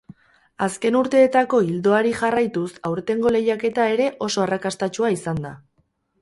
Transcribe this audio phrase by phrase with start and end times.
[0.67, 5.55] Azken urteetako ildoari jarraituz, aurtengo lehiaketa ere oso arrakastatsua izan da.